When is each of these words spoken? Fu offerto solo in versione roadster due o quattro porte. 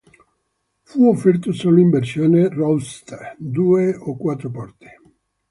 Fu 0.81 1.07
offerto 1.07 1.53
solo 1.53 1.79
in 1.79 1.91
versione 1.91 2.49
roadster 2.49 3.35
due 3.37 3.93
o 3.93 4.17
quattro 4.17 4.49
porte. 4.49 4.99